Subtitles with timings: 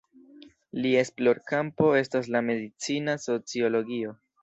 [0.85, 4.21] Lia esplorkampo estas la medicina sociologio.